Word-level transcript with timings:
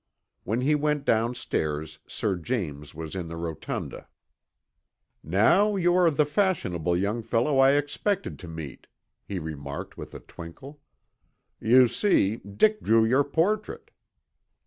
When 0.45 0.61
he 0.61 0.73
went 0.73 1.05
downstairs 1.05 1.99
Sir 2.07 2.35
James 2.35 2.95
was 2.95 3.15
in 3.15 3.27
the 3.27 3.37
rotunda. 3.37 4.07
"Now 5.23 5.75
you 5.75 5.93
are 5.93 6.09
the 6.09 6.25
fashionable 6.25 6.97
young 6.97 7.21
fellow 7.21 7.59
I 7.59 7.73
expected 7.73 8.39
to 8.39 8.47
meet," 8.47 8.87
he 9.27 9.37
remarked 9.37 9.99
with 9.99 10.15
a 10.15 10.19
twinkle. 10.19 10.81
"You 11.59 11.87
see, 11.87 12.37
Dick 12.37 12.81
drew 12.81 13.05
your 13.05 13.23
portrait." 13.23 13.91